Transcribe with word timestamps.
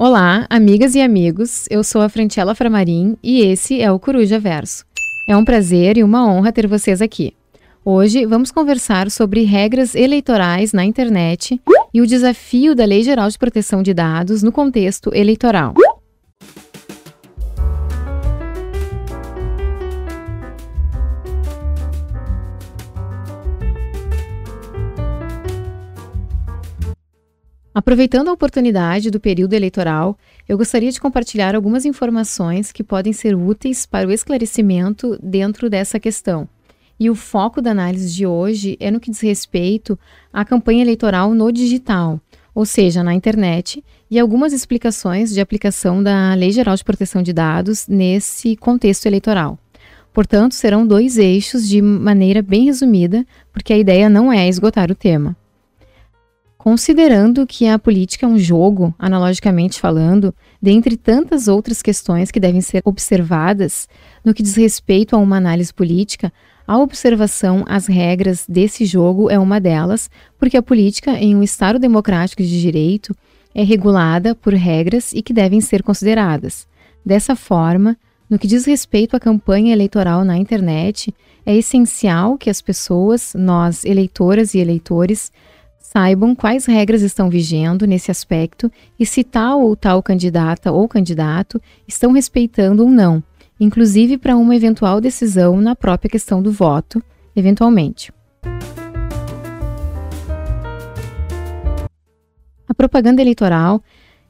Olá, 0.00 0.46
amigas 0.48 0.94
e 0.94 1.00
amigos. 1.00 1.66
Eu 1.68 1.82
sou 1.82 2.00
a 2.00 2.08
Frantela 2.08 2.54
Framarim 2.54 3.16
e 3.20 3.40
esse 3.40 3.82
é 3.82 3.90
o 3.90 3.98
Coruja 3.98 4.38
Verso. 4.38 4.84
É 5.28 5.36
um 5.36 5.44
prazer 5.44 5.98
e 5.98 6.04
uma 6.04 6.24
honra 6.24 6.52
ter 6.52 6.68
vocês 6.68 7.02
aqui. 7.02 7.34
Hoje 7.84 8.24
vamos 8.24 8.52
conversar 8.52 9.10
sobre 9.10 9.42
regras 9.42 9.96
eleitorais 9.96 10.72
na 10.72 10.84
internet 10.84 11.60
e 11.92 12.00
o 12.00 12.06
desafio 12.06 12.76
da 12.76 12.84
Lei 12.84 13.02
Geral 13.02 13.28
de 13.28 13.36
Proteção 13.36 13.82
de 13.82 13.92
Dados 13.92 14.40
no 14.40 14.52
contexto 14.52 15.12
eleitoral. 15.12 15.74
Aproveitando 27.78 28.26
a 28.26 28.32
oportunidade 28.32 29.08
do 29.08 29.20
período 29.20 29.52
eleitoral, 29.52 30.18
eu 30.48 30.58
gostaria 30.58 30.90
de 30.90 31.00
compartilhar 31.00 31.54
algumas 31.54 31.84
informações 31.84 32.72
que 32.72 32.82
podem 32.82 33.12
ser 33.12 33.36
úteis 33.36 33.86
para 33.86 34.08
o 34.08 34.10
esclarecimento 34.10 35.16
dentro 35.22 35.70
dessa 35.70 36.00
questão. 36.00 36.48
E 36.98 37.08
o 37.08 37.14
foco 37.14 37.62
da 37.62 37.70
análise 37.70 38.12
de 38.12 38.26
hoje 38.26 38.76
é 38.80 38.90
no 38.90 38.98
que 38.98 39.12
diz 39.12 39.20
respeito 39.20 39.96
à 40.32 40.44
campanha 40.44 40.82
eleitoral 40.82 41.32
no 41.32 41.52
digital, 41.52 42.20
ou 42.52 42.66
seja, 42.66 43.04
na 43.04 43.14
internet, 43.14 43.84
e 44.10 44.18
algumas 44.18 44.52
explicações 44.52 45.32
de 45.32 45.40
aplicação 45.40 46.02
da 46.02 46.34
Lei 46.34 46.50
Geral 46.50 46.74
de 46.74 46.82
Proteção 46.82 47.22
de 47.22 47.32
Dados 47.32 47.86
nesse 47.86 48.56
contexto 48.56 49.06
eleitoral. 49.06 49.56
Portanto, 50.12 50.56
serão 50.56 50.84
dois 50.84 51.16
eixos 51.16 51.68
de 51.68 51.80
maneira 51.80 52.42
bem 52.42 52.64
resumida, 52.64 53.24
porque 53.52 53.72
a 53.72 53.78
ideia 53.78 54.08
não 54.08 54.32
é 54.32 54.48
esgotar 54.48 54.90
o 54.90 54.96
tema. 54.96 55.36
Considerando 56.58 57.46
que 57.46 57.68
a 57.68 57.78
política 57.78 58.26
é 58.26 58.28
um 58.28 58.36
jogo, 58.36 58.92
analogicamente 58.98 59.80
falando, 59.80 60.34
dentre 60.60 60.96
tantas 60.96 61.46
outras 61.46 61.80
questões 61.80 62.32
que 62.32 62.40
devem 62.40 62.60
ser 62.60 62.82
observadas 62.84 63.88
no 64.24 64.34
que 64.34 64.42
diz 64.42 64.56
respeito 64.56 65.14
a 65.14 65.20
uma 65.20 65.36
análise 65.36 65.72
política, 65.72 66.32
a 66.66 66.76
observação 66.76 67.64
às 67.68 67.86
regras 67.86 68.44
desse 68.48 68.84
jogo 68.84 69.30
é 69.30 69.38
uma 69.38 69.60
delas, 69.60 70.10
porque 70.36 70.56
a 70.56 70.62
política, 70.62 71.12
em 71.12 71.34
um 71.34 71.44
Estado 71.44 71.78
democrático 71.78 72.42
de 72.42 72.60
direito, 72.60 73.14
é 73.54 73.62
regulada 73.62 74.34
por 74.34 74.52
regras 74.52 75.12
e 75.12 75.22
que 75.22 75.32
devem 75.32 75.60
ser 75.60 75.84
consideradas. 75.84 76.66
Dessa 77.06 77.36
forma, 77.36 77.96
no 78.28 78.38
que 78.38 78.48
diz 78.48 78.66
respeito 78.66 79.16
à 79.16 79.20
campanha 79.20 79.72
eleitoral 79.72 80.24
na 80.24 80.36
internet, 80.36 81.14
é 81.46 81.56
essencial 81.56 82.36
que 82.36 82.50
as 82.50 82.60
pessoas, 82.60 83.32
nós, 83.34 83.84
eleitoras 83.84 84.54
e 84.54 84.58
eleitores, 84.58 85.32
saibam 85.90 86.34
quais 86.34 86.66
regras 86.66 87.00
estão 87.00 87.30
vigendo 87.30 87.86
nesse 87.86 88.10
aspecto 88.10 88.70
e 89.00 89.06
se 89.06 89.24
tal 89.24 89.62
ou 89.62 89.74
tal 89.74 90.02
candidata 90.02 90.70
ou 90.70 90.86
candidato 90.86 91.58
estão 91.86 92.12
respeitando 92.12 92.82
ou 92.82 92.90
não, 92.90 93.22
inclusive 93.58 94.18
para 94.18 94.36
uma 94.36 94.54
eventual 94.54 95.00
decisão 95.00 95.58
na 95.62 95.74
própria 95.74 96.10
questão 96.10 96.42
do 96.42 96.52
voto, 96.52 97.02
eventualmente. 97.34 98.12
A 102.68 102.74
propaganda 102.76 103.22
eleitoral 103.22 103.82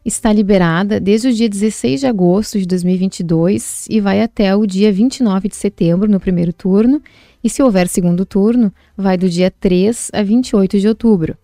está 0.04 0.32
liberada 0.32 1.00
desde 1.00 1.26
o 1.26 1.34
dia 1.34 1.48
16 1.48 1.98
de 1.98 2.06
agosto 2.06 2.60
de 2.60 2.66
2022 2.66 3.88
e 3.90 4.00
vai 4.00 4.22
até 4.22 4.54
o 4.54 4.64
dia 4.64 4.92
29 4.92 5.48
de 5.48 5.56
setembro 5.56 6.08
no 6.08 6.20
primeiro 6.20 6.52
turno, 6.52 7.02
e 7.42 7.50
se 7.50 7.60
houver 7.64 7.88
segundo 7.88 8.24
turno, 8.24 8.72
vai 8.96 9.16
do 9.16 9.28
dia 9.28 9.50
3 9.50 10.12
a 10.12 10.22
28 10.22 10.78
de 10.78 10.86
outubro. 10.86 11.36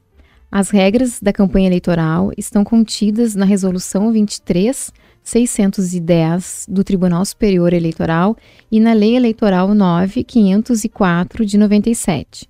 As 0.56 0.70
regras 0.70 1.19
da 1.20 1.33
campanha 1.33 1.66
eleitoral 1.66 2.30
estão 2.38 2.62
contidas 2.62 3.34
na 3.34 3.44
Resolução 3.44 4.12
23.610 4.12 6.66
do 6.69 6.84
Tribunal 6.84 7.24
Superior 7.24 7.72
Eleitoral 7.72 8.36
e 8.70 8.78
na 8.78 8.92
Lei 8.92 9.16
Eleitoral 9.16 9.70
9.504 9.70 11.45
de 11.45 11.58
97. 11.58 12.48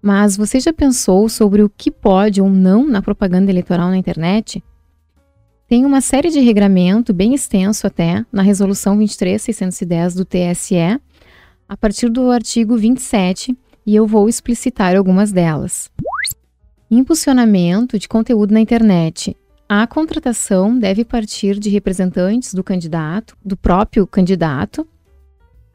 Mas 0.00 0.36
você 0.36 0.60
já 0.60 0.72
pensou 0.72 1.28
sobre 1.28 1.64
o 1.64 1.68
que 1.68 1.90
pode 1.90 2.40
ou 2.40 2.48
não 2.48 2.86
na 2.86 3.02
propaganda 3.02 3.50
eleitoral 3.50 3.88
na 3.88 3.96
internet? 3.96 4.62
Tem 5.66 5.84
uma 5.84 6.00
série 6.00 6.30
de 6.30 6.38
regramento, 6.38 7.12
bem 7.12 7.34
extenso 7.34 7.84
até, 7.84 8.24
na 8.30 8.42
Resolução 8.42 8.96
23.610 8.96 10.14
do 10.14 10.24
TSE, 10.24 11.00
a 11.68 11.76
partir 11.76 12.08
do 12.08 12.30
artigo 12.30 12.76
27, 12.76 13.58
e 13.84 13.96
eu 13.96 14.06
vou 14.06 14.28
explicitar 14.28 14.94
algumas 14.94 15.32
delas. 15.32 15.92
Impulsionamento 16.90 17.98
de 17.98 18.06
conteúdo 18.06 18.52
na 18.52 18.60
internet. 18.60 19.34
A 19.66 19.86
contratação 19.86 20.78
deve 20.78 21.02
partir 21.02 21.58
de 21.58 21.70
representantes 21.70 22.52
do 22.52 22.62
candidato, 22.62 23.34
do 23.42 23.56
próprio 23.56 24.06
candidato, 24.06 24.86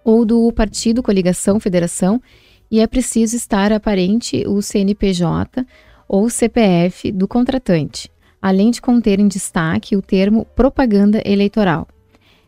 ou 0.04 0.24
do 0.24 0.52
partido, 0.52 1.02
coligação, 1.02 1.60
federação, 1.60 2.22
e 2.70 2.80
é 2.80 2.86
preciso 2.86 3.36
estar 3.36 3.74
aparente 3.74 4.44
o 4.48 4.62
CNPJ 4.62 5.66
ou 6.08 6.30
CPF 6.30 7.12
do 7.12 7.28
contratante, 7.28 8.12
além 8.40 8.70
de 8.70 8.80
conter 8.80 9.20
em 9.20 9.28
destaque 9.28 9.96
o 9.96 10.04
termo 10.04 10.46
propaganda 10.56 11.22
eleitoral. 11.26 11.88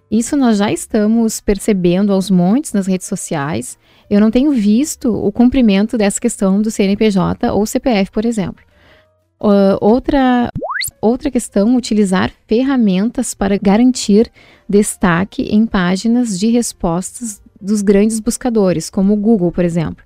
Isso 0.10 0.38
nós 0.38 0.60
já 0.60 0.72
estamos 0.72 1.42
percebendo 1.42 2.14
aos 2.14 2.30
montes 2.30 2.74
nas 2.74 2.86
redes 2.86 3.08
sociais 3.08 3.78
eu 4.12 4.20
não 4.20 4.30
tenho 4.30 4.52
visto 4.52 5.10
o 5.10 5.32
cumprimento 5.32 5.98
dessa 5.98 6.20
questão 6.20 6.62
do 6.62 6.70
CNPJ 6.70 7.50
ou 7.54 7.66
CPF, 7.66 8.12
por 8.12 8.26
exemplo. 8.26 8.62
Uh, 9.40 9.80
outra, 9.80 10.52
outra 11.02 11.32
questão, 11.32 11.78
utilizar 11.78 12.30
ferramentas 12.46 13.34
para 13.34 13.58
garantir 13.58 14.30
destaque 14.68 15.44
em 15.44 15.66
páginas 15.66 16.38
de 16.38 16.48
respostas 16.48 17.42
dos 17.60 17.82
grandes 17.82 18.20
buscadores, 18.20 18.90
como 18.90 19.14
o 19.14 19.16
Google, 19.16 19.50
por 19.50 19.64
exemplo. 19.64 20.04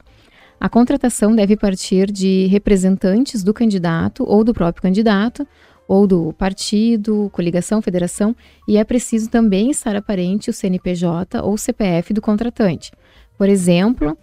A 0.60 0.70
contratação 0.70 1.36
deve 1.36 1.58
partir 1.58 2.12
de 2.12 2.46
representantes 2.46 3.44
do 3.44 3.56
candidato 3.56 4.24
ou 4.24 4.44
do 4.44 4.54
próprio 4.54 4.84
candidato, 4.84 5.48
ou 5.88 6.06
do 6.06 6.32
partido, 6.34 7.28
coligação, 7.34 7.82
federação, 7.82 8.36
e 8.68 8.78
é 8.78 8.84
preciso 8.84 9.32
também 9.32 9.72
estar 9.72 9.96
aparente 9.96 10.52
o 10.52 10.54
CNPJ 10.54 11.42
ou 11.42 11.58
CPF 11.58 12.14
do 12.14 12.22
contratante. 12.22 12.92
Por 13.38 13.50
exemplo, 13.50 14.18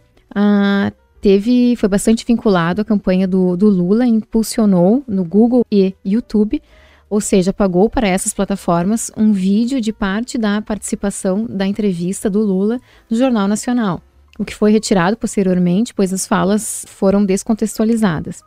teve, 1.21 1.77
foi 1.77 1.89
bastante 1.89 2.25
vinculado 2.27 2.81
à 2.83 2.85
campanha 2.85 3.29
do, 3.29 3.57
do 3.57 3.69
Lula, 3.69 4.07
impulsionou 4.07 5.05
no 5.07 5.25
Google 5.25 5.65
e 5.71 5.95
YouTube, 6.05 6.63
ou 7.09 7.21
seja, 7.21 7.53
pagou 7.53 7.91
para 7.91 8.09
essas 8.09 8.33
plataformas 8.33 9.13
um 9.17 9.33
vídeo 9.33 9.81
de 9.81 9.93
parte 9.93 10.39
da 10.39 10.63
participação 10.63 11.45
da 11.45 11.67
entrevista 11.67 12.31
do 12.31 12.41
Lula 12.41 12.81
no 13.11 13.17
Jornal 13.17 13.47
Nacional, 13.47 14.01
o 14.39 14.45
que 14.47 14.55
foi 14.55 14.73
retirado 14.73 15.17
posteriormente, 15.17 15.93
pois 15.93 16.13
as 16.13 16.27
falas 16.27 16.87
foram 16.89 17.23
descontextualizadas. 17.25 18.43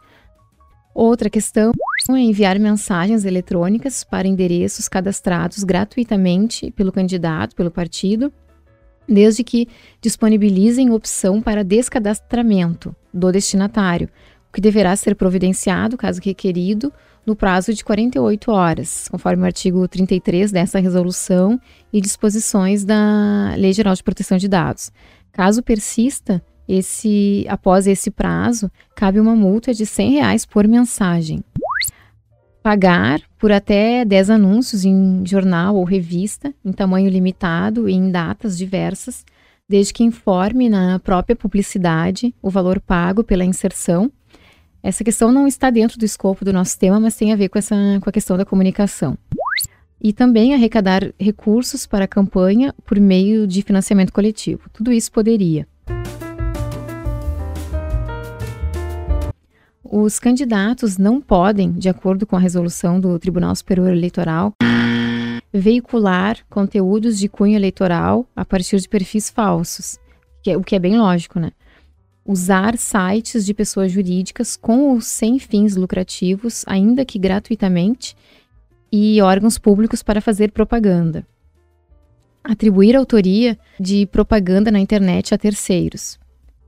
Outra 0.95 1.29
questão 1.29 1.73
é 2.09 2.19
enviar 2.19 2.57
mensagens 2.57 3.23
eletrônicas 3.25 4.03
para 4.03 4.27
endereços 4.27 4.87
cadastrados 4.87 5.63
gratuitamente 5.63 6.71
pelo 6.71 6.91
candidato, 6.91 7.55
pelo 7.55 7.69
partido, 7.69 8.33
desde 9.07 9.43
que 9.43 9.67
disponibilizem 10.01 10.91
opção 10.91 11.41
para 11.41 11.63
descadastramento 11.63 12.95
do 13.13 13.31
destinatário, 13.31 14.09
o 14.49 14.53
que 14.53 14.61
deverá 14.61 14.95
ser 14.95 15.15
providenciado, 15.15 15.97
caso 15.97 16.21
requerido, 16.23 16.91
no 17.25 17.35
prazo 17.35 17.73
de 17.73 17.83
48 17.83 18.51
horas, 18.51 19.07
conforme 19.09 19.43
o 19.43 19.45
artigo 19.45 19.87
33 19.87 20.51
dessa 20.51 20.79
resolução 20.79 21.59
e 21.91 21.99
disposições 21.99 22.85
da 22.85 23.55
Lei 23.57 23.73
Geral 23.73 23.95
de 23.95 24.03
Proteção 24.03 24.37
de 24.37 24.47
Dados. 24.47 24.91
Caso 25.31 25.63
persista, 25.63 26.41
esse, 26.67 27.45
após 27.49 27.87
esse 27.87 28.11
prazo, 28.11 28.71
cabe 28.95 29.19
uma 29.19 29.35
multa 29.35 29.73
de 29.73 29.85
100 29.85 30.11
reais 30.11 30.45
por 30.45 30.67
mensagem 30.67 31.43
pagar 32.65 33.21
por 33.37 33.51
até 33.51 34.03
10 34.03 34.31
anúncios 34.31 34.83
em 34.85 35.23
jornal 35.23 35.75
ou 35.75 35.83
revista, 35.83 36.51
em 36.65 36.71
tamanho 36.71 37.07
limitado 37.11 37.87
e 37.87 37.93
em 37.93 38.09
datas 38.09 38.57
diversas, 38.57 39.23
desde 39.69 39.93
que 39.93 40.03
informe 40.03 40.67
na 40.67 40.97
própria 40.97 41.35
publicidade 41.35 42.33
o 42.41 42.49
valor 42.49 42.79
pago 42.79 43.23
pela 43.23 43.45
inserção. 43.45 44.11
Essa 44.81 45.03
questão 45.03 45.31
não 45.31 45.47
está 45.47 45.69
dentro 45.69 45.99
do 45.99 46.05
escopo 46.05 46.43
do 46.43 46.51
nosso 46.51 46.79
tema, 46.79 46.99
mas 46.99 47.15
tem 47.15 47.31
a 47.31 47.35
ver 47.35 47.49
com, 47.49 47.59
essa, 47.59 47.75
com 48.01 48.09
a 48.09 48.13
questão 48.13 48.35
da 48.35 48.43
comunicação. 48.43 49.15
E 50.01 50.11
também 50.11 50.55
arrecadar 50.55 51.13
recursos 51.19 51.85
para 51.85 52.05
a 52.05 52.07
campanha 52.07 52.73
por 52.83 52.99
meio 52.99 53.45
de 53.45 53.61
financiamento 53.61 54.11
coletivo. 54.11 54.71
Tudo 54.73 54.91
isso 54.91 55.11
poderia. 55.11 55.67
Os 59.87 60.17
candidatos 60.17 60.97
não 60.97 61.21
podem, 61.21 61.71
de 61.71 61.87
acordo 61.87 62.25
com 62.25 62.35
a 62.35 62.39
resolução 62.39 62.99
do 62.99 63.19
Tribunal 63.19 63.55
Superior 63.55 63.91
Eleitoral, 63.91 64.51
veicular 65.53 66.39
conteúdos 66.49 67.19
de 67.19 67.29
cunho 67.29 67.55
eleitoral 67.55 68.27
a 68.35 68.43
partir 68.43 68.79
de 68.79 68.89
perfis 68.89 69.29
falsos, 69.29 69.99
que 70.41 70.49
é, 70.49 70.57
o 70.57 70.63
que 70.63 70.75
é 70.75 70.79
bem 70.79 70.97
lógico, 70.97 71.39
né? 71.39 71.51
Usar 72.25 72.75
sites 72.79 73.45
de 73.45 73.53
pessoas 73.53 73.91
jurídicas 73.91 74.57
com 74.57 74.89
ou 74.89 75.01
sem 75.01 75.37
fins 75.37 75.75
lucrativos, 75.75 76.63
ainda 76.65 77.05
que 77.05 77.19
gratuitamente, 77.19 78.17
e 78.91 79.21
órgãos 79.21 79.59
públicos 79.59 80.01
para 80.01 80.19
fazer 80.19 80.51
propaganda. 80.51 81.23
Atribuir 82.43 82.95
autoria 82.95 83.57
de 83.79 84.07
propaganda 84.07 84.71
na 84.71 84.79
internet 84.79 85.35
a 85.35 85.37
terceiros. 85.37 86.17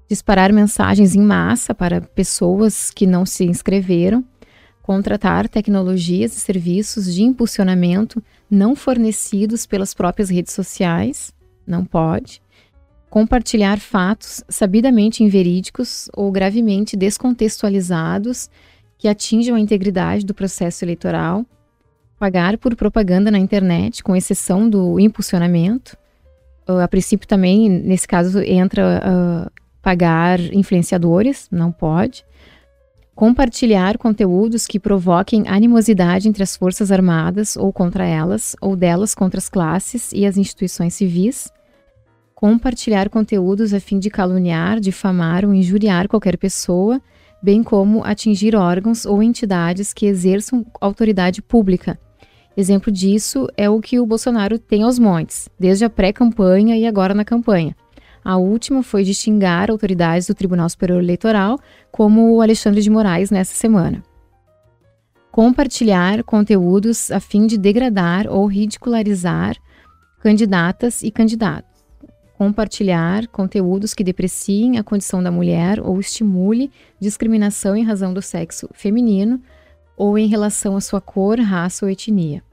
Disparar 0.07 0.53
mensagens 0.53 1.15
em 1.15 1.21
massa 1.21 1.73
para 1.73 2.01
pessoas 2.01 2.91
que 2.91 3.05
não 3.05 3.25
se 3.25 3.45
inscreveram. 3.45 4.23
Contratar 4.81 5.49
tecnologias 5.49 6.35
e 6.35 6.39
serviços 6.39 7.13
de 7.13 7.23
impulsionamento 7.23 8.23
não 8.49 8.75
fornecidos 8.75 9.65
pelas 9.65 9.93
próprias 9.93 10.29
redes 10.29 10.53
sociais. 10.53 11.33
Não 11.65 11.83
pode 11.83 12.41
compartilhar 13.09 13.79
fatos 13.79 14.43
sabidamente 14.49 15.23
inverídicos 15.23 16.09
ou 16.13 16.31
gravemente 16.31 16.95
descontextualizados 16.95 18.49
que 18.97 19.07
atinjam 19.07 19.55
a 19.55 19.59
integridade 19.59 20.25
do 20.25 20.33
processo 20.33 20.83
eleitoral, 20.83 21.45
pagar 22.19 22.57
por 22.57 22.75
propaganda 22.75 23.29
na 23.29 23.37
internet, 23.37 24.03
com 24.03 24.15
exceção 24.15 24.69
do 24.69 24.99
impulsionamento. 24.99 25.95
Uh, 26.67 26.79
a 26.79 26.87
princípio 26.87 27.27
também, 27.27 27.69
nesse 27.69 28.07
caso, 28.07 28.39
entra 28.39 29.01
uh, 29.03 29.51
pagar 29.87 30.37
influenciadores, 30.53 31.47
não 31.49 31.71
pode. 31.71 32.25
Compartilhar 33.15 33.97
conteúdos 33.97 34.67
que 34.67 34.81
provoquem 34.81 35.47
animosidade 35.47 36.27
entre 36.27 36.43
as 36.43 36.57
Forças 36.57 36.91
Armadas 36.91 37.55
ou 37.55 37.71
contra 37.71 38.05
elas, 38.05 38.53
ou 38.59 38.75
delas 38.75 39.15
contra 39.15 39.37
as 39.37 39.47
classes 39.47 40.11
e 40.11 40.25
as 40.25 40.35
instituições 40.35 40.93
civis 40.93 41.49
compartilhar 42.35 43.09
conteúdos 43.09 43.73
a 43.73 43.79
fim 43.79 43.97
de 43.97 44.11
caluniar, 44.11 44.79
difamar 44.79 45.43
ou 45.43 45.51
injuriar 45.55 46.07
qualquer 46.07 46.37
pessoa, 46.37 47.01
bem 47.41 47.63
como 47.63 48.03
atingir 48.03 48.55
órgãos 48.55 49.07
ou 49.07 49.23
entidades 49.23 49.91
que 49.91 50.05
exerçam 50.05 50.63
autoridade 50.79 51.41
pública. 51.41 51.97
Exemplo 52.55 52.91
disso 52.91 53.47
é 53.57 53.67
o 53.67 53.81
que 53.81 53.99
o 53.99 54.05
Bolsonaro 54.05 54.59
tem 54.59 54.83
aos 54.83 54.99
montes, 54.99 55.49
desde 55.59 55.83
a 55.85 55.89
pré-campanha 55.89 56.77
e 56.77 56.85
agora 56.85 57.15
na 57.15 57.25
campanha. 57.25 57.75
A 58.27 58.35
última 58.35 58.83
foi 58.83 59.05
de 59.05 59.13
xingar 59.13 59.71
autoridades 59.71 60.27
do 60.27 60.35
Tribunal 60.35 60.67
Superior 60.67 61.01
Eleitoral, 61.01 61.57
como 61.89 62.35
o 62.35 62.41
Alexandre 62.41 62.81
de 62.81 62.89
Moraes 62.89 63.31
nessa 63.31 63.53
semana. 63.53 64.03
Compartilhar 65.31 66.21
conteúdos 66.25 67.09
a 67.09 67.21
fim 67.21 67.47
de 67.47 67.57
degradar 67.57 68.27
ou 68.27 68.45
ridicularizar 68.45 69.55
candidatas 70.19 71.03
e 71.03 71.09
candidatos 71.09 71.69
compartilhar 72.37 73.27
conteúdos 73.29 73.93
que 73.93 74.03
depreciem 74.03 74.77
a 74.77 74.83
condição 74.83 75.23
da 75.23 75.31
mulher 75.31 75.79
ou 75.79 75.97
estimule 75.97 76.69
discriminação 76.99 77.77
em 77.77 77.83
razão 77.83 78.13
do 78.13 78.21
sexo 78.21 78.69
feminino 78.73 79.41
ou 79.95 80.17
em 80.17 80.27
relação 80.27 80.75
à 80.75 80.81
sua 80.81 80.99
cor, 80.99 81.39
raça 81.39 81.85
ou 81.85 81.89
etnia. 81.89 82.43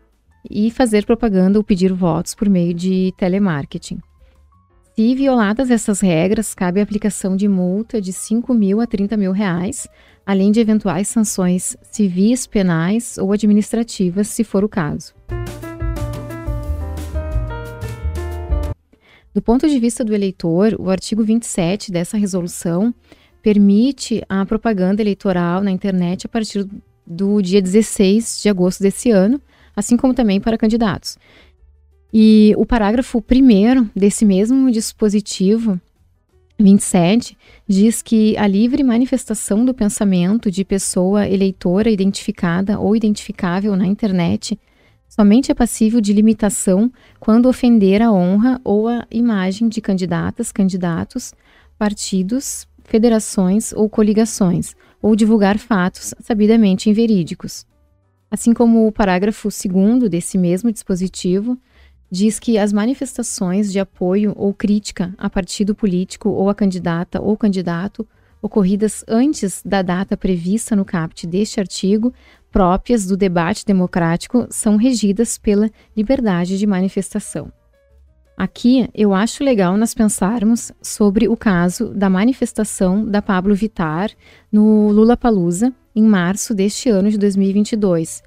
E 0.48 0.70
fazer 0.70 1.04
propaganda 1.04 1.58
ou 1.58 1.64
pedir 1.64 1.92
votos 1.92 2.32
por 2.32 2.48
meio 2.48 2.72
de 2.72 3.12
telemarketing. 3.18 4.00
Se 4.96 5.12
violadas 5.12 5.73
essas 5.73 6.00
regras, 6.00 6.55
cabe 6.55 6.79
a 6.79 6.85
aplicação 6.85 7.35
de 7.35 7.49
multa 7.49 8.00
de 8.00 8.12
5 8.12 8.55
mil 8.55 8.81
a 8.81 8.87
30 8.87 9.17
mil 9.17 9.32
reais, 9.32 9.88
além 10.25 10.52
de 10.52 10.61
eventuais 10.61 11.08
sanções 11.08 11.76
civis, 11.82 12.46
penais 12.46 13.19
ou 13.19 13.32
administrativas, 13.32 14.29
se 14.29 14.44
for 14.44 14.62
o 14.62 14.69
caso. 14.69 15.12
Do 19.35 19.43
ponto 19.43 19.69
de 19.69 19.81
vista 19.81 20.05
do 20.05 20.14
eleitor, 20.14 20.76
o 20.79 20.88
artigo 20.88 21.25
27 21.25 21.91
dessa 21.91 22.17
resolução 22.17 22.94
permite 23.43 24.23
a 24.29 24.46
propaganda 24.46 25.02
eleitoral 25.02 25.61
na 25.61 25.73
internet 25.73 26.26
a 26.26 26.29
partir 26.29 26.69
do 27.05 27.43
dia 27.43 27.61
16 27.61 28.41
de 28.41 28.49
agosto 28.49 28.81
desse 28.81 29.11
ano, 29.11 29.43
assim 29.75 29.96
como 29.96 30.14
também 30.14 30.41
para 30.41 30.56
candidatos. 30.56 31.19
E 32.16 32.55
o 32.56 32.64
parágrafo 32.64 33.19
1 33.19 33.90
desse 33.93 34.25
mesmo 34.25 34.70
dispositivo 34.70 35.81
27 36.56 37.37
diz 37.66 38.02
que 38.02 38.37
a 38.37 38.46
livre 38.46 38.84
manifestação 38.84 39.64
do 39.64 39.75
pensamento 39.75 40.49
de 40.49 40.64
pessoa 40.64 41.28
eleitora 41.28 41.90
identificada 41.90 42.78
ou 42.78 42.94
identificável 42.94 43.75
na 43.75 43.84
internet 43.84 44.56
somente 45.08 45.50
é 45.50 45.55
passível 45.56 46.00
de 46.00 46.12
limitação 46.12 46.88
quando 47.19 47.49
ofender 47.49 48.00
a 48.00 48.12
honra 48.12 48.60
ou 48.62 48.87
a 48.87 49.05
imagem 49.10 49.69
de 49.69 49.81
candidatas, 49.81 50.52
candidatos, 50.52 51.34
partidos, 51.76 52.64
federações 52.84 53.72
ou 53.72 53.90
coligações, 53.90 54.76
ou 55.02 55.17
divulgar 55.17 55.58
fatos 55.58 56.14
sabidamente 56.20 56.88
inverídicos. 56.88 57.67
Assim 58.31 58.55
como 58.55 58.87
o 58.87 58.93
parágrafo 58.93 59.49
2 59.49 60.08
desse 60.08 60.38
mesmo 60.38 60.70
dispositivo 60.70 61.58
diz 62.14 62.38
que 62.38 62.56
as 62.56 62.72
manifestações 62.72 63.72
de 63.72 63.81
apoio 63.81 64.32
ou 64.37 64.55
crítica 64.55 65.12
a 65.19 65.28
partido 65.28 65.75
político 65.75 66.28
ou 66.28 66.49
a 66.49 66.55
candidata 66.55 67.20
ou 67.20 67.37
candidato 67.37 68.06
ocorridas 68.40 69.05
antes 69.08 69.61
da 69.64 69.82
data 69.82 70.16
prevista 70.16 70.76
no 70.76 70.84
caput 70.84 71.26
deste 71.26 71.58
artigo 71.58 72.14
próprias 72.52 73.05
do 73.05 73.16
debate 73.16 73.66
democrático 73.66 74.46
são 74.49 74.76
regidas 74.76 75.37
pela 75.37 75.69
liberdade 75.96 76.56
de 76.56 76.64
manifestação. 76.69 77.52
Aqui 78.37 78.88
eu 78.94 79.12
acho 79.12 79.43
legal 79.43 79.76
nós 79.76 79.93
pensarmos 79.93 80.70
sobre 80.81 81.26
o 81.26 81.37
caso 81.37 81.93
da 81.93 82.08
manifestação 82.08 83.05
da 83.05 83.20
Pablo 83.20 83.56
Vitar 83.56 84.10
no 84.52 84.93
Lula 84.93 85.17
Palusa 85.17 85.72
em 85.96 86.05
março 86.05 86.55
deste 86.55 86.88
ano 86.88 87.10
de 87.10 87.19
2022, 87.19 88.22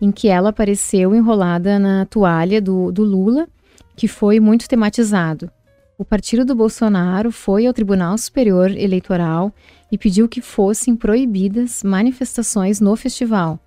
em 0.00 0.10
que 0.10 0.28
ela 0.28 0.50
apareceu 0.50 1.14
enrolada 1.14 1.78
na 1.78 2.04
toalha 2.06 2.60
do, 2.60 2.92
do 2.92 3.02
Lula, 3.02 3.48
que 3.96 4.06
foi 4.06 4.38
muito 4.38 4.68
tematizado. 4.68 5.50
O 5.98 6.04
partido 6.04 6.44
do 6.44 6.54
Bolsonaro 6.54 7.32
foi 7.32 7.66
ao 7.66 7.72
Tribunal 7.72 8.18
Superior 8.18 8.70
Eleitoral 8.70 9.52
e 9.90 9.96
pediu 9.96 10.28
que 10.28 10.42
fossem 10.42 10.94
proibidas 10.94 11.82
manifestações 11.82 12.80
no 12.80 12.94
festival, 12.96 13.58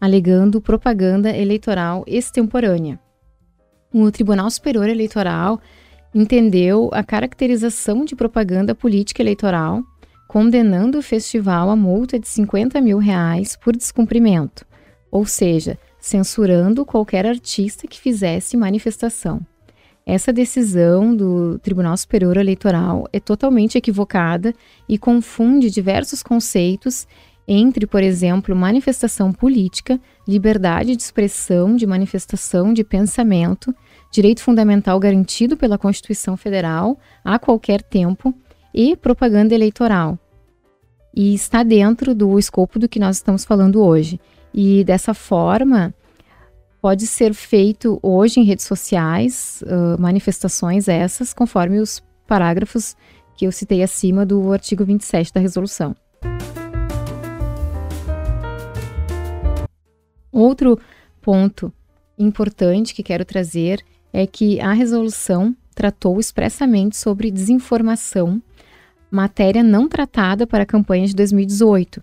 alegando 0.00 0.60
propaganda 0.60 1.36
eleitoral 1.36 2.04
extemporânea. 2.06 3.00
O 3.92 4.08
Tribunal 4.10 4.48
Superior 4.50 4.88
Eleitoral 4.88 5.60
entendeu 6.14 6.90
a 6.92 7.02
caracterização 7.02 8.04
de 8.04 8.14
propaganda 8.14 8.72
política 8.72 9.20
eleitoral, 9.20 9.82
condenando 10.28 10.98
o 10.98 11.02
festival 11.02 11.70
a 11.70 11.76
multa 11.76 12.20
de 12.20 12.28
50 12.28 12.80
mil 12.80 12.98
reais 12.98 13.56
por 13.56 13.76
descumprimento, 13.76 14.64
ou 15.14 15.24
seja, 15.24 15.78
censurando 16.00 16.84
qualquer 16.84 17.24
artista 17.24 17.86
que 17.86 18.00
fizesse 18.00 18.56
manifestação. 18.56 19.40
Essa 20.04 20.32
decisão 20.32 21.14
do 21.14 21.56
Tribunal 21.60 21.96
Superior 21.96 22.36
Eleitoral 22.36 23.06
é 23.12 23.20
totalmente 23.20 23.78
equivocada 23.78 24.52
e 24.88 24.98
confunde 24.98 25.70
diversos 25.70 26.20
conceitos 26.20 27.06
entre, 27.46 27.86
por 27.86 28.02
exemplo, 28.02 28.56
manifestação 28.56 29.32
política, 29.32 30.00
liberdade 30.26 30.96
de 30.96 31.02
expressão, 31.02 31.76
de 31.76 31.86
manifestação, 31.86 32.72
de 32.72 32.82
pensamento, 32.82 33.72
direito 34.10 34.42
fundamental 34.42 34.98
garantido 34.98 35.56
pela 35.56 35.78
Constituição 35.78 36.36
Federal 36.36 36.98
a 37.24 37.38
qualquer 37.38 37.82
tempo 37.82 38.34
e 38.74 38.96
propaganda 38.96 39.54
eleitoral. 39.54 40.18
E 41.14 41.32
está 41.32 41.62
dentro 41.62 42.16
do 42.16 42.36
escopo 42.36 42.80
do 42.80 42.88
que 42.88 42.98
nós 42.98 43.18
estamos 43.18 43.44
falando 43.44 43.80
hoje. 43.80 44.18
E 44.54 44.84
dessa 44.84 45.12
forma, 45.12 45.92
pode 46.80 47.08
ser 47.08 47.34
feito 47.34 47.98
hoje 48.00 48.38
em 48.38 48.44
redes 48.44 48.64
sociais, 48.64 49.64
uh, 49.66 50.00
manifestações 50.00 50.86
essas, 50.86 51.34
conforme 51.34 51.80
os 51.80 52.00
parágrafos 52.24 52.96
que 53.36 53.46
eu 53.46 53.50
citei 53.50 53.82
acima 53.82 54.24
do 54.24 54.52
artigo 54.52 54.84
27 54.84 55.32
da 55.32 55.40
resolução. 55.40 55.96
Outro 60.30 60.78
ponto 61.20 61.72
importante 62.16 62.94
que 62.94 63.02
quero 63.02 63.24
trazer 63.24 63.84
é 64.12 64.24
que 64.24 64.60
a 64.60 64.72
resolução 64.72 65.56
tratou 65.74 66.20
expressamente 66.20 66.96
sobre 66.96 67.28
desinformação, 67.28 68.40
matéria 69.10 69.64
não 69.64 69.88
tratada 69.88 70.46
para 70.46 70.62
a 70.62 70.66
campanha 70.66 71.08
de 71.08 71.14
2018, 71.16 72.00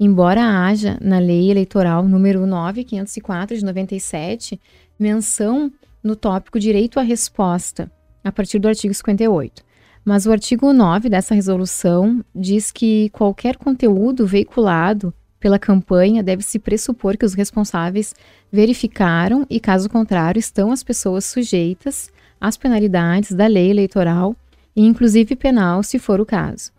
embora 0.00 0.42
haja 0.42 0.96
na 0.98 1.18
Lei 1.18 1.50
Eleitoral 1.50 2.08
número 2.08 2.46
9504 2.46 3.58
de 3.58 3.64
97 3.64 4.58
menção 4.98 5.70
no 6.02 6.16
tópico 6.16 6.58
direito 6.58 6.98
à 6.98 7.02
resposta, 7.02 7.92
a 8.24 8.32
partir 8.32 8.58
do 8.58 8.66
artigo 8.66 8.94
58. 8.94 9.62
Mas 10.02 10.24
o 10.24 10.32
artigo 10.32 10.72
9 10.72 11.10
dessa 11.10 11.34
resolução 11.34 12.24
diz 12.34 12.72
que 12.72 13.10
qualquer 13.10 13.58
conteúdo 13.58 14.26
veiculado 14.26 15.12
pela 15.38 15.58
campanha, 15.58 16.22
deve-se 16.22 16.58
pressupor 16.58 17.16
que 17.16 17.24
os 17.24 17.32
responsáveis 17.32 18.14
verificaram 18.52 19.46
e, 19.48 19.58
caso 19.58 19.88
contrário, 19.88 20.38
estão 20.38 20.70
as 20.70 20.82
pessoas 20.82 21.24
sujeitas 21.24 22.10
às 22.38 22.58
penalidades 22.58 23.32
da 23.32 23.46
lei 23.46 23.70
eleitoral 23.70 24.36
e, 24.76 24.84
inclusive, 24.84 25.34
penal, 25.34 25.82
se 25.82 25.98
for 25.98 26.20
o 26.20 26.26
caso. 26.26 26.70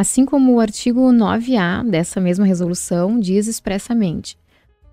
Assim 0.00 0.24
como 0.24 0.54
o 0.54 0.60
artigo 0.60 1.12
9A 1.12 1.86
dessa 1.86 2.22
mesma 2.22 2.46
resolução 2.46 3.20
diz 3.20 3.46
expressamente, 3.46 4.38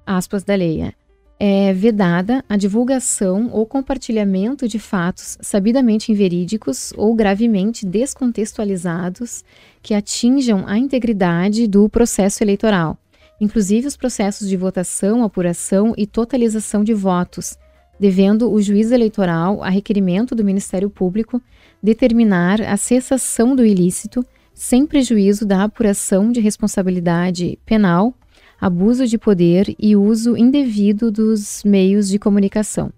aspas 0.06 0.44
da 0.44 0.54
lei, 0.54 0.82
é, 0.82 0.94
é 1.40 1.74
vedada 1.74 2.44
a 2.50 2.58
divulgação 2.58 3.50
ou 3.54 3.66
compartilhamento 3.66 4.68
de 4.68 4.78
fatos 4.78 5.38
sabidamente 5.40 6.12
inverídicos 6.12 6.92
ou 6.98 7.16
gravemente 7.16 7.86
descontextualizados 7.86 9.46
que 9.82 9.94
atinjam 9.94 10.66
a 10.68 10.78
integridade 10.78 11.68
do 11.68 11.88
processo 11.88 12.44
eleitoral, 12.44 12.98
inclusive 13.40 13.88
os 13.88 13.96
processos 13.96 14.50
de 14.50 14.58
votação, 14.58 15.24
apuração 15.24 15.94
e 15.96 16.06
totalização 16.06 16.84
de 16.84 16.94
votos, 16.94 17.58
devendo 17.98 18.52
o 18.52 18.62
juiz 18.62 18.92
eleitoral, 18.92 19.64
a 19.64 19.70
requerimento 19.70 20.36
do 20.36 20.44
Ministério 20.44 20.90
Público, 20.90 21.42
determinar 21.82 22.60
a 22.60 22.76
cessação 22.76 23.56
do 23.56 23.66
ilícito 23.66 24.22
sem 24.58 24.88
prejuízo 24.88 25.46
da 25.46 25.64
apuração 25.64 26.32
de 26.32 26.40
responsabilidade 26.40 27.60
penal 27.64 28.16
abuso 28.60 29.06
de 29.06 29.16
poder 29.16 29.76
e 29.78 29.96
uso 29.96 30.36
indevido 30.36 31.12
dos 31.12 31.62
meios 31.64 32.10
de 32.10 32.18
comunicação. 32.18 32.92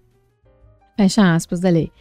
Fecha 0.95 1.35
aspas 1.35 1.59
da 1.59 1.69
lei. 1.69 1.91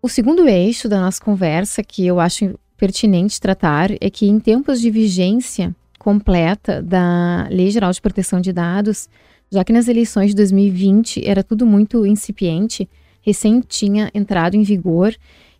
O 0.00 0.08
segundo 0.08 0.48
eixo 0.48 0.88
da 0.88 1.02
nossa 1.02 1.20
conversa, 1.22 1.82
que 1.82 2.06
eu 2.06 2.18
acho 2.18 2.58
pertinente 2.74 3.38
tratar, 3.38 3.90
é 4.00 4.08
que 4.08 4.26
em 4.26 4.40
tempos 4.40 4.80
de 4.80 4.90
vigência 4.90 5.76
completa 5.98 6.80
da 6.80 7.46
Lei 7.50 7.70
Geral 7.70 7.92
de 7.92 8.00
Proteção 8.00 8.40
de 8.40 8.54
Dados, 8.54 9.06
já 9.52 9.62
que 9.62 9.72
nas 9.72 9.86
eleições 9.86 10.30
de 10.30 10.36
2020 10.36 11.28
era 11.28 11.44
tudo 11.44 11.66
muito 11.66 12.06
incipiente, 12.06 12.88
recém 13.26 13.60
tinha 13.60 14.08
entrado 14.14 14.54
em 14.54 14.62
vigor 14.62 15.12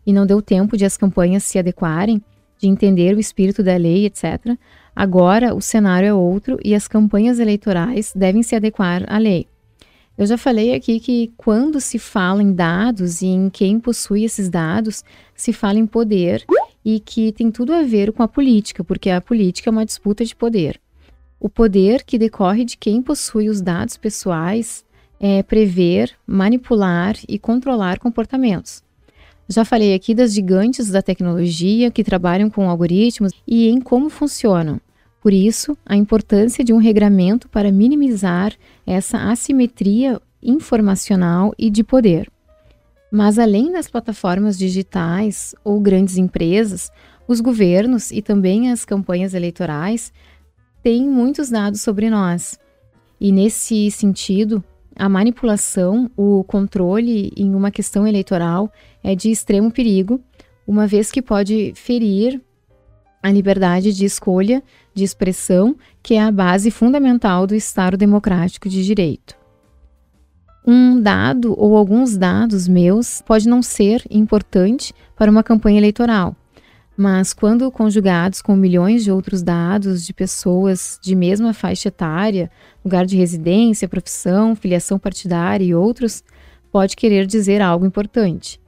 e 0.05 0.13
não 0.13 0.25
deu 0.25 0.41
tempo 0.41 0.77
de 0.77 0.85
as 0.85 0.95
campanhas 0.95 1.43
se 1.43 1.59
adequarem, 1.59 2.23
de 2.57 2.67
entender 2.67 3.13
o 3.13 3.19
espírito 3.19 3.61
da 3.61 3.75
lei, 3.75 4.05
etc. 4.05 4.57
Agora 4.95 5.53
o 5.53 5.61
cenário 5.61 6.07
é 6.07 6.13
outro 6.13 6.57
e 6.63 6.73
as 6.73 6.87
campanhas 6.87 7.39
eleitorais 7.39 8.13
devem 8.15 8.41
se 8.41 8.55
adequar 8.55 9.03
à 9.07 9.17
lei. 9.17 9.47
Eu 10.17 10.25
já 10.25 10.37
falei 10.37 10.73
aqui 10.73 10.99
que 10.99 11.31
quando 11.37 11.79
se 11.79 11.99
fala 11.99 12.41
em 12.41 12.53
dados 12.53 13.21
e 13.21 13.27
em 13.27 13.49
quem 13.49 13.79
possui 13.79 14.23
esses 14.23 14.49
dados, 14.49 15.03
se 15.35 15.51
fala 15.53 15.77
em 15.77 15.85
poder 15.85 16.43
e 16.83 16.99
que 16.99 17.33
tem 17.33 17.51
tudo 17.51 17.73
a 17.73 17.83
ver 17.83 18.13
com 18.13 18.23
a 18.23 18.27
política, 18.27 18.83
porque 18.83 19.09
a 19.09 19.21
política 19.21 19.69
é 19.69 19.71
uma 19.71 19.85
disputa 19.85 20.23
de 20.23 20.35
poder. 20.35 20.79
O 21.39 21.49
poder 21.49 22.03
que 22.03 22.17
decorre 22.17 22.65
de 22.65 22.77
quem 22.77 23.01
possui 23.01 23.49
os 23.49 23.61
dados 23.61 23.97
pessoais 23.97 24.83
é 25.19 25.41
prever, 25.43 26.11
manipular 26.25 27.15
e 27.27 27.39
controlar 27.39 27.99
comportamentos. 27.99 28.83
Já 29.49 29.63
falei 29.63 29.93
aqui 29.93 30.13
das 30.13 30.33
gigantes 30.33 30.89
da 30.89 31.01
tecnologia 31.01 31.89
que 31.89 32.03
trabalham 32.03 32.49
com 32.49 32.69
algoritmos 32.69 33.31
e 33.47 33.69
em 33.69 33.79
como 33.79 34.09
funcionam. 34.09 34.81
Por 35.21 35.33
isso, 35.33 35.77
a 35.85 35.95
importância 35.95 36.63
de 36.63 36.73
um 36.73 36.77
regramento 36.77 37.47
para 37.49 37.71
minimizar 37.71 38.53
essa 38.85 39.29
assimetria 39.29 40.21
informacional 40.41 41.53
e 41.57 41.69
de 41.69 41.83
poder. 41.83 42.29
Mas 43.11 43.39
além 43.39 43.71
das 43.71 43.89
plataformas 43.89 44.57
digitais 44.57 45.55
ou 45.63 45.79
grandes 45.79 46.17
empresas, 46.17 46.91
os 47.27 47.39
governos 47.39 48.11
e 48.11 48.21
também 48.21 48.71
as 48.71 48.85
campanhas 48.85 49.33
eleitorais 49.33 50.11
têm 50.83 51.07
muitos 51.07 51.49
dados 51.49 51.81
sobre 51.81 52.09
nós. 52.09 52.59
E 53.19 53.31
nesse 53.31 53.89
sentido, 53.91 54.63
a 54.97 55.07
manipulação, 55.07 56.09
o 56.15 56.43
controle 56.43 57.31
em 57.37 57.53
uma 57.53 57.71
questão 57.71 58.07
eleitoral 58.07 58.71
é 59.03 59.15
de 59.15 59.29
extremo 59.29 59.71
perigo, 59.71 60.19
uma 60.65 60.87
vez 60.87 61.11
que 61.11 61.21
pode 61.21 61.73
ferir 61.75 62.41
a 63.21 63.31
liberdade 63.31 63.93
de 63.93 64.05
escolha, 64.05 64.63
de 64.93 65.03
expressão, 65.03 65.75
que 66.01 66.15
é 66.15 66.21
a 66.21 66.31
base 66.31 66.71
fundamental 66.71 67.45
do 67.45 67.55
Estado 67.55 67.97
democrático 67.97 68.67
de 68.69 68.83
direito. 68.83 69.35
Um 70.65 70.99
dado 70.99 71.53
ou 71.57 71.77
alguns 71.77 72.17
dados 72.17 72.67
meus 72.67 73.21
pode 73.21 73.47
não 73.47 73.61
ser 73.61 74.03
importante 74.09 74.93
para 75.15 75.31
uma 75.31 75.43
campanha 75.43 75.79
eleitoral, 75.79 76.35
mas 76.97 77.31
quando 77.31 77.71
conjugados 77.71 78.41
com 78.41 78.55
milhões 78.55 79.03
de 79.03 79.11
outros 79.11 79.43
dados 79.43 80.03
de 80.03 80.11
pessoas 80.11 80.99
de 80.99 81.15
mesma 81.15 81.53
faixa 81.53 81.89
etária, 81.89 82.49
lugar 82.83 83.05
de 83.05 83.15
residência, 83.15 83.87
profissão, 83.87 84.55
filiação 84.55 84.97
partidária 84.97 85.63
e 85.63 85.75
outros, 85.75 86.23
pode 86.71 86.95
querer 86.95 87.27
dizer 87.27 87.61
algo 87.61 87.85
importante. 87.85 88.59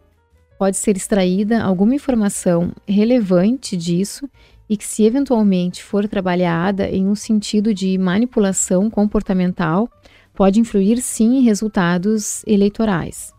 Pode 0.60 0.78
ser 0.78 0.96
extraída 0.96 1.64
alguma 1.64 1.96
informação 1.96 2.72
relevante 2.88 3.76
disso 3.76 4.30
e 4.70 4.78
que, 4.78 4.86
se 4.86 5.04
eventualmente 5.04 5.84
for 5.84 6.08
trabalhada 6.08 6.88
em 6.88 7.08
um 7.08 7.16
sentido 7.16 7.74
de 7.74 7.98
manipulação 7.98 8.92
comportamental, 8.92 9.90
pode 10.36 10.60
influir 10.60 11.02
sim 11.02 11.38
em 11.38 11.42
resultados 11.42 12.44
eleitorais. 12.46 13.34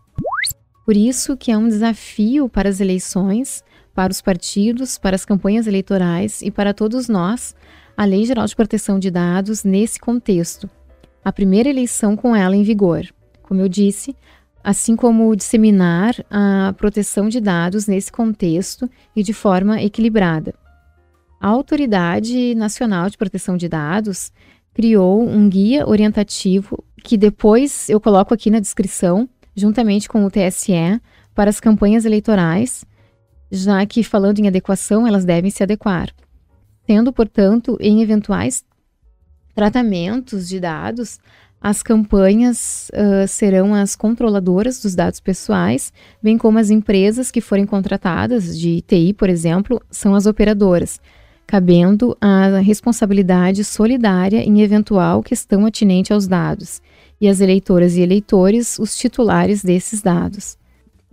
Por 0.85 0.97
isso 0.97 1.37
que 1.37 1.49
é 1.51 1.57
um 1.57 1.69
desafio 1.69 2.49
para 2.49 2.67
as 2.67 2.81
eleições 2.81 3.63
para 3.93 4.11
os 4.11 4.21
partidos, 4.21 4.97
para 4.97 5.15
as 5.15 5.25
campanhas 5.25 5.67
eleitorais 5.67 6.41
e 6.41 6.49
para 6.49 6.73
todos 6.73 7.07
nós 7.07 7.55
a 7.95 8.05
Lei 8.05 8.25
Geral 8.25 8.45
de 8.45 8.55
Proteção 8.55 8.97
de 8.97 9.11
Dados 9.11 9.63
nesse 9.63 9.99
contexto. 9.99 10.69
A 11.23 11.31
primeira 11.31 11.69
eleição 11.69 12.15
com 12.15 12.35
ela 12.35 12.55
em 12.55 12.63
vigor. 12.63 13.05
Como 13.43 13.61
eu 13.61 13.67
disse, 13.67 14.15
assim 14.63 14.95
como 14.95 15.35
disseminar 15.35 16.15
a 16.29 16.73
proteção 16.77 17.27
de 17.27 17.39
dados 17.39 17.87
nesse 17.87 18.11
contexto 18.11 18.89
e 19.15 19.23
de 19.23 19.33
forma 19.33 19.81
equilibrada. 19.81 20.53
A 21.39 21.47
Autoridade 21.47 22.55
Nacional 22.55 23.09
de 23.09 23.17
Proteção 23.17 23.57
de 23.57 23.67
Dados 23.67 24.31
criou 24.73 25.27
um 25.27 25.49
guia 25.49 25.87
orientativo 25.87 26.83
que 27.03 27.17
depois 27.17 27.89
eu 27.89 27.99
coloco 27.99 28.33
aqui 28.33 28.49
na 28.49 28.59
descrição, 28.59 29.27
juntamente 29.55 30.07
com 30.07 30.23
o 30.23 30.29
TSE, 30.29 31.01
para 31.33 31.49
as 31.49 31.59
campanhas 31.59 32.05
eleitorais 32.05 32.85
já 33.51 33.85
que, 33.85 34.03
falando 34.03 34.39
em 34.39 34.47
adequação, 34.47 35.05
elas 35.05 35.25
devem 35.25 35.51
se 35.51 35.61
adequar. 35.61 36.09
Sendo, 36.85 37.11
portanto, 37.11 37.77
em 37.79 38.01
eventuais 38.01 38.63
tratamentos 39.53 40.47
de 40.47 40.59
dados, 40.59 41.19
as 41.61 41.83
campanhas 41.83 42.89
uh, 42.89 43.27
serão 43.27 43.75
as 43.75 43.95
controladoras 43.95 44.81
dos 44.81 44.95
dados 44.95 45.19
pessoais, 45.19 45.93
bem 46.21 46.37
como 46.37 46.57
as 46.57 46.71
empresas 46.71 47.29
que 47.29 47.39
forem 47.39 47.67
contratadas, 47.67 48.57
de 48.57 48.81
TI, 48.81 49.13
por 49.13 49.29
exemplo, 49.29 49.79
são 49.91 50.15
as 50.15 50.25
operadoras, 50.25 50.99
cabendo 51.45 52.17
a 52.19 52.59
responsabilidade 52.59 53.63
solidária 53.63 54.41
em 54.43 54.61
eventual 54.61 55.21
questão 55.21 55.65
atinente 55.65 56.11
aos 56.11 56.27
dados, 56.27 56.81
e 57.19 57.27
as 57.27 57.39
eleitoras 57.41 57.95
e 57.95 58.01
eleitores, 58.01 58.79
os 58.79 58.95
titulares 58.95 59.63
desses 59.63 60.01
dados. 60.01 60.57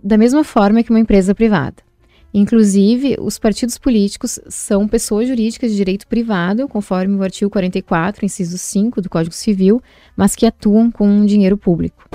Da 0.03 0.17
mesma 0.17 0.43
forma 0.43 0.81
que 0.81 0.89
uma 0.89 0.99
empresa 0.99 1.35
privada. 1.35 1.88
Inclusive, 2.33 3.15
os 3.19 3.39
partidos 3.39 3.77
políticos 3.77 4.39
são 4.47 4.87
pessoas 4.87 5.27
jurídicas 5.27 5.71
de 5.71 5.77
direito 5.77 6.07
privado, 6.07 6.67
conforme 6.67 7.15
o 7.15 7.23
artigo 7.23 7.49
44, 7.49 8.23
inciso 8.23 8.57
5 8.57 9.01
do 9.01 9.09
Código 9.09 9.33
Civil, 9.33 9.81
mas 10.15 10.35
que 10.35 10.45
atuam 10.45 10.91
com 10.91 11.25
dinheiro 11.25 11.57
público. 11.57 12.07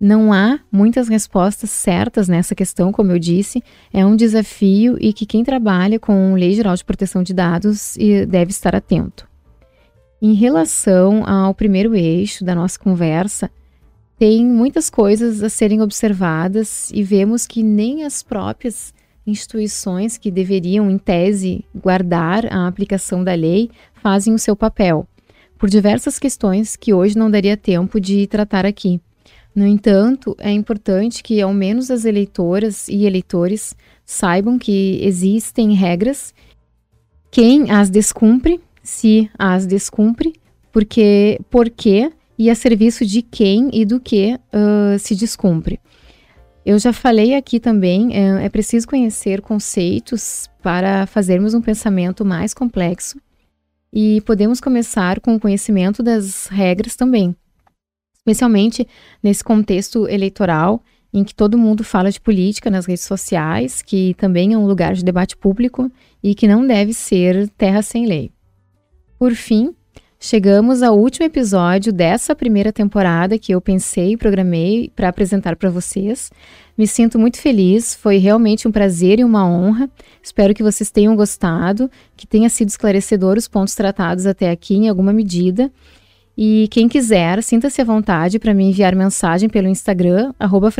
Não 0.00 0.32
há 0.32 0.60
muitas 0.70 1.08
respostas 1.08 1.70
certas 1.70 2.28
nessa 2.28 2.54
questão, 2.54 2.92
como 2.92 3.12
eu 3.12 3.18
disse, 3.18 3.62
é 3.92 4.04
um 4.04 4.16
desafio 4.16 4.96
e 5.00 5.12
que 5.12 5.24
quem 5.24 5.42
trabalha 5.42 5.98
com 5.98 6.34
Lei 6.34 6.52
Geral 6.52 6.74
de 6.74 6.84
Proteção 6.84 7.22
de 7.22 7.32
Dados 7.32 7.96
deve 8.28 8.50
estar 8.50 8.74
atento. 8.74 9.26
Em 10.20 10.34
relação 10.34 11.26
ao 11.26 11.54
primeiro 11.54 11.94
eixo 11.94 12.44
da 12.44 12.54
nossa 12.54 12.78
conversa, 12.78 13.50
tem 14.18 14.46
muitas 14.46 14.88
coisas 14.88 15.42
a 15.42 15.48
serem 15.50 15.82
observadas 15.82 16.90
e 16.90 17.02
vemos 17.02 17.46
que 17.46 17.62
nem 17.62 18.04
as 18.04 18.22
próprias 18.22 18.94
instituições 19.26 20.16
que 20.16 20.30
deveriam, 20.30 20.90
em 20.90 20.98
tese, 20.98 21.64
guardar 21.74 22.46
a 22.52 22.66
aplicação 22.66 23.24
da 23.24 23.34
lei 23.34 23.70
fazem 23.94 24.32
o 24.32 24.38
seu 24.38 24.54
papel, 24.54 25.06
por 25.58 25.68
diversas 25.68 26.18
questões 26.18 26.76
que 26.76 26.94
hoje 26.94 27.18
não 27.18 27.30
daria 27.30 27.56
tempo 27.56 28.00
de 28.00 28.26
tratar 28.26 28.64
aqui. 28.64 29.00
No 29.54 29.66
entanto, 29.66 30.36
é 30.38 30.50
importante 30.50 31.22
que 31.22 31.40
ao 31.40 31.52
menos 31.52 31.90
as 31.90 32.04
eleitoras 32.04 32.88
e 32.88 33.06
eleitores 33.06 33.74
saibam 34.04 34.58
que 34.58 35.00
existem 35.02 35.72
regras, 35.72 36.34
quem 37.30 37.70
as 37.70 37.88
descumpre, 37.90 38.60
se 38.82 39.30
as 39.38 39.66
descumpre, 39.66 40.34
porque, 40.70 41.40
por 41.50 41.70
quê 41.70 42.12
e 42.38 42.50
a 42.50 42.54
serviço 42.54 43.04
de 43.04 43.22
quem 43.22 43.70
e 43.72 43.84
do 43.84 43.98
que 43.98 44.34
uh, 44.34 44.98
se 44.98 45.14
descumpre. 45.14 45.80
Eu 46.66 46.80
já 46.80 46.92
falei 46.92 47.36
aqui 47.36 47.60
também, 47.60 48.12
é, 48.12 48.46
é 48.46 48.48
preciso 48.48 48.88
conhecer 48.88 49.40
conceitos 49.40 50.50
para 50.60 51.06
fazermos 51.06 51.54
um 51.54 51.60
pensamento 51.62 52.24
mais 52.24 52.52
complexo 52.52 53.20
e 53.92 54.20
podemos 54.22 54.60
começar 54.60 55.20
com 55.20 55.36
o 55.36 55.38
conhecimento 55.40 56.02
das 56.02 56.48
regras 56.48 56.96
também, 56.96 57.36
especialmente 58.16 58.84
nesse 59.22 59.44
contexto 59.44 60.08
eleitoral 60.08 60.82
em 61.14 61.22
que 61.22 61.32
todo 61.32 61.56
mundo 61.56 61.84
fala 61.84 62.10
de 62.10 62.20
política 62.20 62.68
nas 62.68 62.84
redes 62.84 63.04
sociais, 63.04 63.80
que 63.80 64.14
também 64.14 64.52
é 64.52 64.58
um 64.58 64.66
lugar 64.66 64.94
de 64.94 65.04
debate 65.04 65.36
público 65.36 65.88
e 66.20 66.34
que 66.34 66.48
não 66.48 66.66
deve 66.66 66.92
ser 66.92 67.48
terra 67.50 67.80
sem 67.80 68.06
lei. 68.06 68.32
Por 69.16 69.36
fim, 69.36 69.72
chegamos 70.18 70.82
ao 70.82 70.98
último 70.98 71.26
episódio 71.26 71.92
dessa 71.92 72.34
primeira 72.34 72.72
temporada 72.72 73.38
que 73.38 73.52
eu 73.52 73.60
pensei 73.60 74.12
e 74.12 74.16
programei 74.16 74.90
para 74.94 75.08
apresentar 75.08 75.56
para 75.56 75.70
vocês. 75.70 76.30
Me 76.76 76.86
sinto 76.86 77.18
muito 77.18 77.40
feliz, 77.40 77.94
foi 77.94 78.16
realmente 78.18 78.66
um 78.66 78.72
prazer 78.72 79.18
e 79.18 79.24
uma 79.24 79.46
honra. 79.46 79.88
Espero 80.22 80.54
que 80.54 80.62
vocês 80.62 80.90
tenham 80.90 81.14
gostado, 81.14 81.90
que 82.16 82.26
tenha 82.26 82.48
sido 82.48 82.68
esclarecedor 82.68 83.36
os 83.36 83.46
pontos 83.46 83.74
tratados 83.74 84.26
até 84.26 84.50
aqui 84.50 84.74
em 84.74 84.88
alguma 84.88 85.12
medida. 85.12 85.70
E 86.36 86.68
quem 86.70 86.88
quiser, 86.88 87.42
sinta-se 87.42 87.80
à 87.80 87.84
vontade 87.84 88.38
para 88.38 88.52
me 88.52 88.64
enviar 88.64 88.94
mensagem 88.94 89.48
pelo 89.48 89.68
Instagram, 89.68 90.32
arroba. 90.38 90.70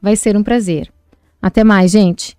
Vai 0.00 0.16
ser 0.16 0.36
um 0.36 0.42
prazer. 0.42 0.90
Até 1.40 1.62
mais, 1.62 1.92
gente! 1.92 2.37